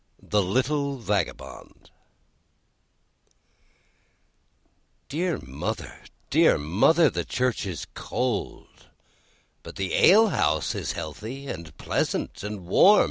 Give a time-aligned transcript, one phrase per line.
[0.19, 1.91] THE LITTLE VAGABOND
[5.09, 8.87] Dear mother, dear mother, the Church is cold;
[9.61, 12.99] But the Alehouse is healthy, and pleasant, and warm.